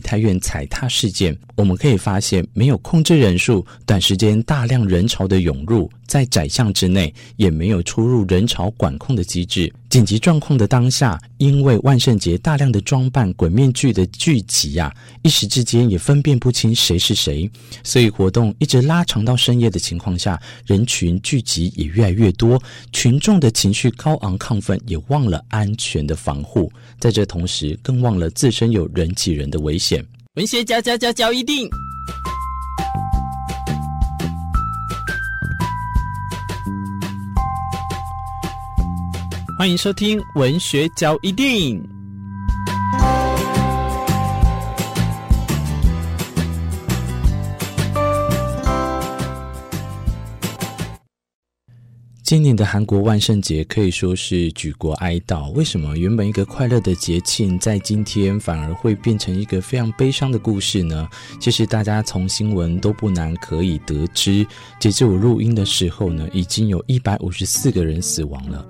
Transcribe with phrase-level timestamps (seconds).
[0.00, 9.72] 太院踩踏事件，我们可以发现，没有控制人数，短时间大量人潮的涌入，在窄巷之内也没有出入人潮管控的机制。
[9.88, 14.92] 紧急状况的当下，因为万圣节大量的装扮、鬼面具的聚集呀、
[15.22, 17.48] 一时之间也分辨不清谁是谁，
[17.84, 22.60] 所以活动一直拉长到深夜的情况下，人群聚集也越来越多，
[22.92, 30.04] 群众的情绪高昂亢奋，也忘了安全的防护，在这同时更忘了自身有人挤人的危险。
[30.34, 31.68] 文学嚼嚼嚼嚼一定。
[39.60, 41.86] 欢迎收听文学交易电影。
[52.22, 55.50] 今年的韩国万圣节可以说是举国哀悼。
[55.50, 61.06] 为什么原本一个快乐的节庆，在今天反而会变成一个非常悲伤的故事呢？
[61.38, 64.46] 其实大家从新闻都不难可以得知，
[64.80, 68.66] 截至我录音的时候呢，已经有一百五十四个人死亡了。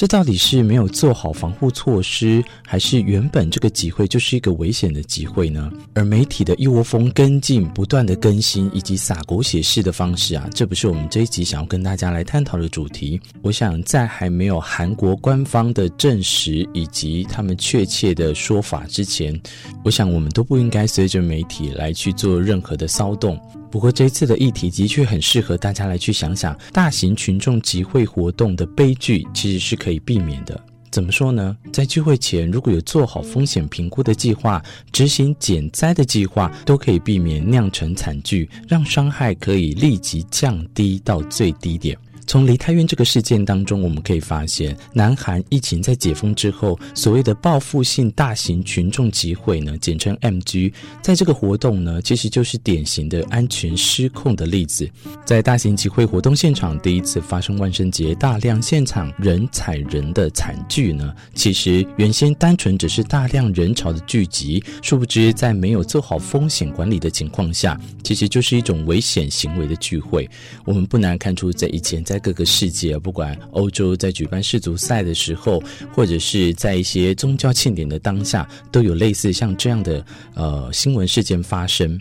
[0.00, 5.70] 这到底是没有做好防护措施，还是原本这个集会就是一个危险的集会呢？
[5.92, 13.20] 而媒体的一窝蜂跟进、不断的更新以及撒狗血式的方式啊，这不是我们这一集想要跟大家来探讨的主题。
[13.42, 19.38] 我想在还没有韩国官方的证实以及他们确切的说法之前，
[19.84, 23.38] 我想我们都不应该随着媒体来去做任何的骚动。
[23.70, 30.60] 不过这次的议题的确很适合大家来去想想，大型群众集会活动的悲剧其实是可以避免的。
[30.90, 31.56] 怎么说呢？
[31.72, 34.60] 在聚会前如果有做好风险评估的计划，
[34.90, 41.96] 执行减灾的计划，都可以避免酿成惨剧，让伤害可以立即降低到最低点。
[42.30, 54.88] 从梨泰院这个事件当中，我们可以发现，南韩疫情在解封之后，所谓的报复性大型群众集会呢，简称 MG，在这个活动呢，其实就是典型的安全失控的例子。
[55.26, 70.30] 在大型集会活动现场第一次发生万圣节大量现场人踩人的惨剧呢，其实原先单纯只是大量人潮的聚集，殊不知在没有做好风险管理的情况下，其实就是一种危险行为的聚会。
[70.64, 75.60] 我们不难看出，在以前在各个世界，不管欧洲在举办世足赛的时候，
[75.92, 80.04] 或者是在一些宗教庆典的当下，都有类似像这样的
[80.34, 81.98] 呃新闻事件发生。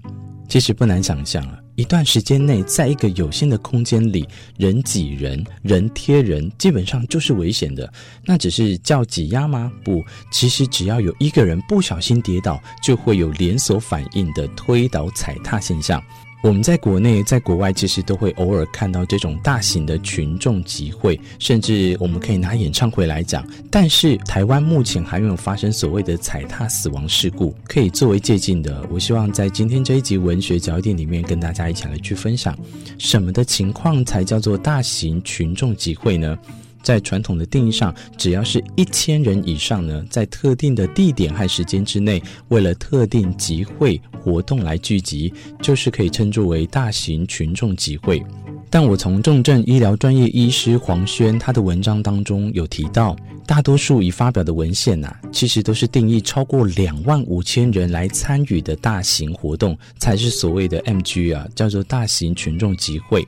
[0.47, 4.28] 其实不难想象啊，一段时间内，在一个有限的空间里，
[4.58, 7.88] 人挤人、人贴人，基本上就是危险的。
[8.25, 9.72] 那只是叫挤压吗？
[9.84, 16.03] 不，其实只要有一个人不小心跌倒，就会有连锁反应的推倒踩踏现象。
[16.41, 23.45] 我们在国内、在国外，其实都会偶尔看到这种大型的群众集会，甚至我们可以拿演唱会来讲。
[23.69, 28.88] 但是台湾目前还没有发生所谓的踩踏死亡事故，可以作为借鉴的。
[28.89, 32.57] 我希望在今天这一集文学焦点里面，跟大家一起来去分享，
[32.97, 36.39] 什么的情况才叫做大型群众集会呢？
[36.81, 48.23] 在传统的定义上，只要是一千人以上呢，在特定的地点和时间之内，为了特定集会活动来聚集，就是可以称作为大型群众集会。
[48.72, 53.16] 但我从重症医疗专业医师黄轩他的文章当中有提到，
[53.47, 63.25] 大多数已发表的文献呐、啊，其实都是定义超过两万五千人来参与的大型活动，才是所谓的 MG 啊，叫做大型群众集会。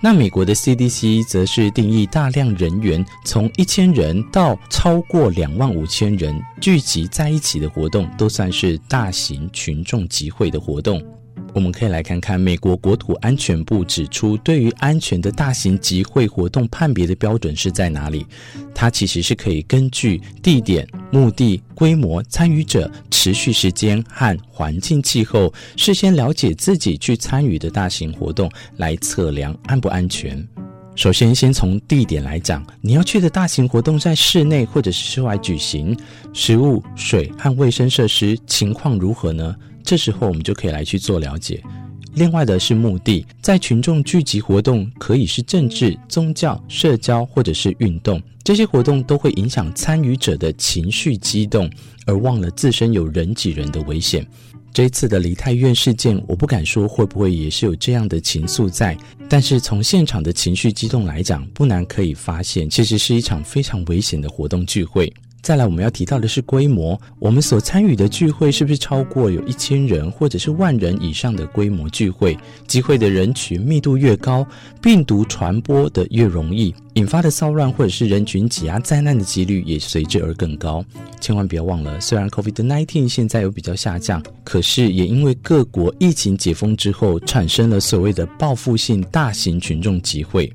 [0.00, 11.02] 那美国的 CDC 则是定义大量人员从一千人到超过两万五千人聚集在一起的活动，都算是大型群众集会的活动。
[11.54, 18.24] 我们可以来看看美国国土安全部指出，对于安全的大型集会活动判别的标准是在哪里？
[18.74, 30.46] 它其实是可以根据地点、目的、规模、参与者、持续时间和环境气候，事先了解自己去参与的大型活动来测量安不安全。
[30.94, 35.96] 首先，先从地点来讲，你要去的大型活动在室内或者是室外举行，
[36.32, 39.54] 食物、水和卫生设施情况如何呢？
[39.88, 41.64] 这时候我们就可以来去做了解。
[42.12, 51.70] 另外的是目的，在群众聚集活动可以是政治、宗教、社交或者是运动，这些活动都会影响参与者的情绪激动，
[52.04, 54.26] 而忘了自身有人挤人的危险。
[54.74, 58.94] 这次的梨泰院事件，我不敢说会不会也是有这样的情愫在，
[59.26, 65.10] 但是从现场的情绪激动来讲，不难可以发现，其实是一场非常危险的活动聚会。
[65.48, 67.00] 再来，我们要提到的是规模。
[67.18, 72.36] 我们所参与的聚会是不是超过有一千人或者是万人以上的规模聚会？
[72.66, 74.46] 集会的人群密度越高，
[74.82, 80.84] 病毒传播的越容易，引发的骚乱或者是人群挤压灾难的几率也随之而更高。
[81.18, 90.52] 千万不要忘了，虽然 COVID-19 现在有比较下降，可是也因为各国疫情解封之后，产生了所谓的报复性大型群众集会。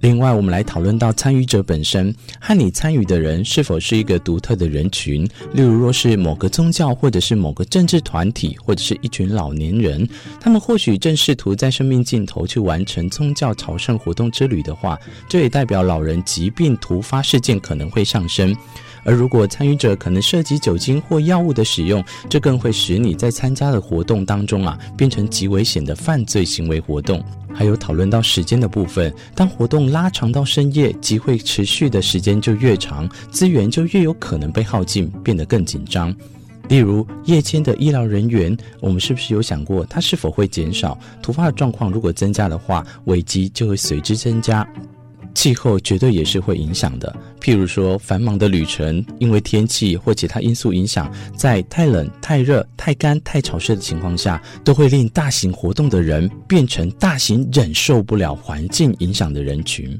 [0.00, 5.24] 另外，我们来讨论到参与者本身和你参与的人是否是一个独特的人群。
[5.52, 10.08] 例如，若是某个宗教，或者是某个政治团体，或者是一群老年人，
[10.40, 14.96] 他们或许正试图在生命尽头去完成宗教朝圣活动之旅的话，
[15.28, 18.54] 这也代表老人疾病突发事件可能会上升。
[19.08, 27.24] 而如果参与者可能涉及酒精或药物的使用，这更会使你在参加的活动当中啊，变成极危险的犯罪行为活动。
[27.54, 36.14] 还有讨论到时间的部分，当活动拉长到深夜，集会持续的时间就越长，资源就越有可能被耗尽，变得更紧张。
[36.68, 40.98] 例如夜间的医疗人员，我们是不是有想过，他是否会减少？
[41.22, 44.68] 突发的状况如果增加的话，危机就会随之增加。
[45.38, 59.96] 气候绝对也是会影响的，譬如说繁忙的旅程，因为天气或其他因素影响，在太冷、太热、太干、太潮湿的情况下，都会令大型活动的人变成大型忍受不了环境影响的人群。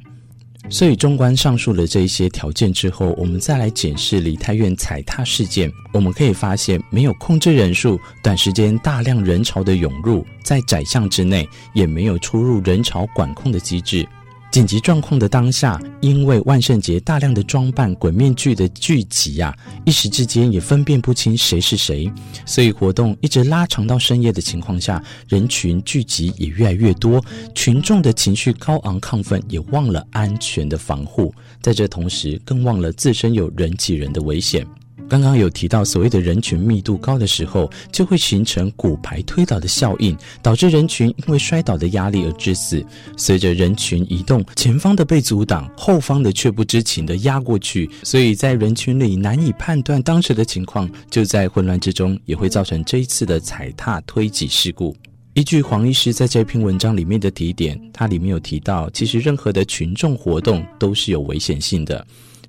[0.69, 14.05] 所以，纵观上述的这一些条件之后，我们再来检视梨泰院踩踏事件，我们可以发现，没有控制人数，短时间大量人潮的涌入，在窄巷之内也没有出入人潮管控的机制。
[14.50, 19.55] 紧急状况的当下，因为万圣节大量的装扮鬼面具的聚集啊，
[19.85, 22.11] 一时之间也分辨不清谁是谁，
[22.47, 27.23] 所以活动一直拉长到深夜的情况下，人群聚集也越来越多，
[27.55, 34.67] 群众的情绪高昂亢奋，也忘了安全的防护，在这同时更忘了自身有人挤人的危险。
[35.09, 42.85] 刚刚有提到，所谓的人群密度高的时候，就会形成骨牌推倒的效应，导致人群因为摔倒的压力而致死。
[43.17, 54.97] 随着人群移动，前方的被阻挡，后方的却不知情的压过去，所以在人群里难以判断当时的情况，就在混乱之中，也会造成这一次的踩踏推挤事故。
[55.35, 62.05] 依据黄医师在这篇文章里面的提点，他里面有提到，其实任何的群众活动都是有危险性的。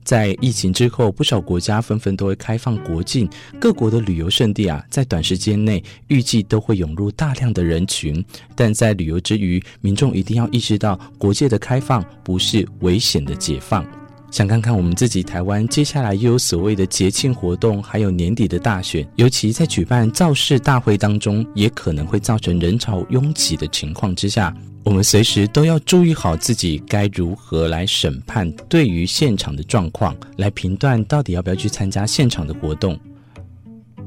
[0.09, 3.29] 在疫情之后，不少国家纷纷都会开放国境，
[3.59, 8.25] 各国的旅游胜地啊，在短时间内预计都会涌入大量的人群。
[8.55, 13.85] 但在旅游之余，民众一定要意识到，国界的开放不是危险的解放。
[14.31, 24.55] 想看看我们自己台湾接下来又有所谓的节庆活动，还有年底的大选，尤其在举办造势大会当中，也可能会造成人潮拥挤的情况之下。
[24.85, 32.97] 我们随时都要注意好自己该如何来审判对于现场的状况，来评断到底要不要去参加现场的活动。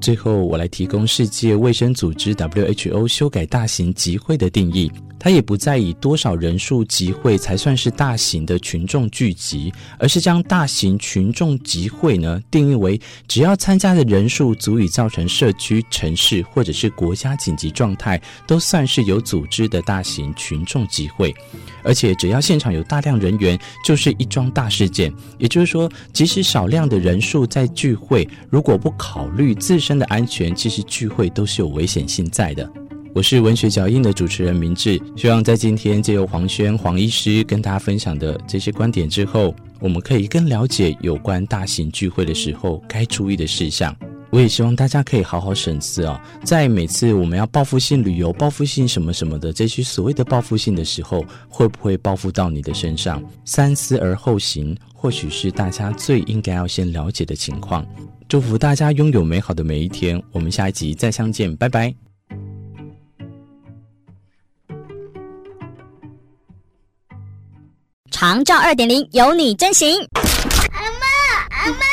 [0.03, 4.91] 最后，我来提供世界卫生组织 WHO 修改大型集会的定义。
[5.17, 21.33] 他也不再以多少人数集会才算是大型的群众聚集，而是将大型群众集会呢定义为只要参加的人数足以造成社区、城市或者是国家紧急状态，都算是有组织的大型群众集会。
[21.85, 25.13] 而且只要现场有大量人员，就是一桩大事件。
[25.39, 32.71] 也就是说，即使少量的人数在聚会，如果不考虑自身的安全，其实聚会都是有危险性在的。
[33.15, 43.95] 我是文学脚印的主持人明志，希望在今天借由黄轩黄医师跟大家分享的这些观点之后，我们可以更了解有关大型聚会的时候该注意的事项。
[44.31, 53.23] 我也希望大家可以好好审思啊，在每次我们要报复性旅游、报复性什么什么的这些所谓的报复性的时候，会不会报复到你的身上？
[53.45, 57.85] 三思而后行，或许是大家最应该要先了解的情况。
[58.29, 61.93] 祝福大家拥有美好的每一天，我们下一集再相见，拜拜。
[68.13, 69.93] 长照二点零，有你真行！
[70.71, 71.05] 阿妈，
[71.51, 71.85] 阿妈，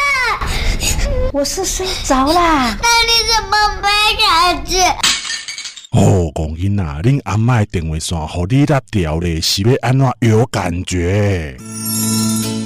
[1.34, 2.78] 我是睡着啦。
[2.80, 3.88] 那你怎么没
[4.24, 4.78] 孩子？
[5.94, 11.58] 哦，公英啊，恁阿妈的电话线，和你那掉咧，是要安怎有感觉？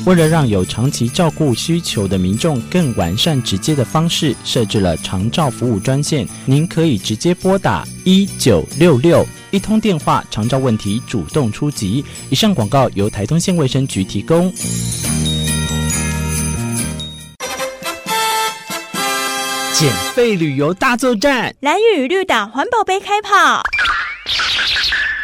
[0.06, 9.26] 为了让有长期照顾需求的民众更完善直接的方式，设置了长照服务专线，您可以直接拨打一九六六。
[9.52, 12.04] 一通电话，长照问题主动出击。
[12.30, 14.52] 以上广告由台东县卫生局提供。
[19.74, 23.64] 减费旅游大作战，蓝雨绿岛环保杯开跑。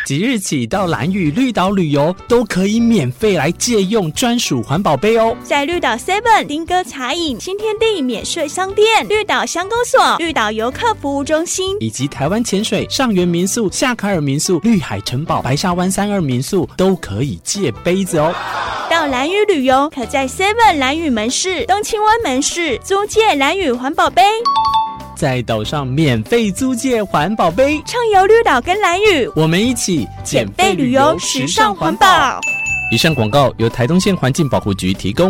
[0.09, 5.37] 即日起到蓝屿绿岛旅游，都可以免费来借用专属环保杯哦。
[5.43, 18.33] 在绿岛 Seven、丁哥茶饮、新天地免税商店、绿岛乡公所、绿岛游客服务中心，以及台湾潜水、上元民宿、夏卡尔民宿、绿海城堡、白沙湾三二民宿，都可以借杯子哦。
[18.89, 24.23] 到蓝屿旅游，可在 Seven 蓝屿门市、东青湾门市租借蓝屿环保杯。
[25.19, 32.39] 在岛上免费租借环保杯，畅游绿岛跟蓝屿，我们一起减费旅游，时尚环保。
[32.89, 35.29] 以上广告由台东县环境保护局提供。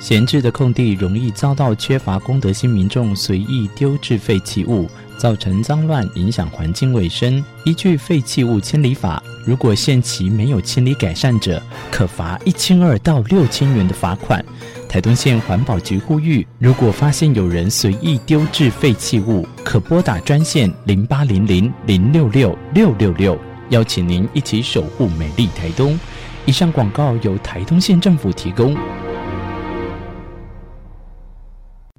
[0.00, 7.44] 闲置的空地容易遭到缺乏公德心民众随意丢置废弃物，造成脏乱，影响环境卫生。
[7.66, 14.42] 依据废弃物清理法，如果限期没有清理改善者，可罚一千二到六千元的罚款。
[14.90, 25.96] 台东县环保局呼吁，如果发现有人随意丢置废弃物，可拨打专线零八零零零六六六六六，邀请您一起守护美丽台东。
[26.44, 28.76] 以上广告由台东县政府提供。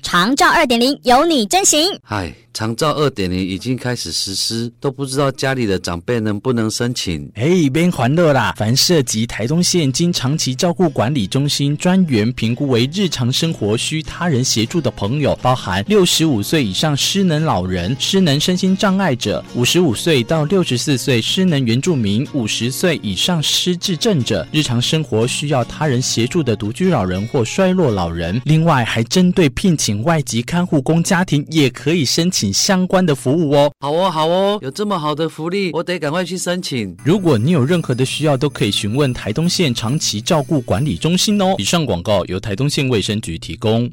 [0.02, 1.88] 长照二点零有你真行。
[2.04, 2.30] 嗨。
[2.54, 7.32] 长照二点零已经开始实施，都不知道家里的长辈能不能申请。
[7.36, 8.54] 哎，别欢乐啦！
[8.58, 28.42] 凡涉及台东县经长期照顾管理中心专员评估为日常生活需他人协助的朋友，包含六十五岁以上失能老人、失能身心障碍者、五十五岁到六十四岁失能原住民、五十岁以上失智症者、日常生活需要他人协助的独居老人或衰弱老人。
[28.44, 32.41] 另外，还针对聘请外籍看护工家庭，也可以申请。
[32.42, 33.72] 请相关的服务哦。
[33.82, 36.98] 好哦，好哦，有这么好的福利，我得赶快去申请。
[37.06, 41.54] 如果你有任何的需要，都可以询问台东县长期照顾管理中心哦。
[41.60, 43.88] 以上广告由台东县卫生局提供。